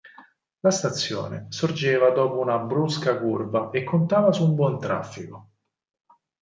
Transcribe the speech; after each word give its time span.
La 0.61 0.71
stazione 0.71 1.45
sorgeva 1.49 2.09
dopo 2.09 2.39
una 2.39 2.57
brusca 2.57 3.19
curva 3.19 3.69
e 3.69 3.83
contava 3.83 4.31
su 4.33 4.43
un 4.45 4.55
buon 4.55 4.79
traffico. 4.79 5.49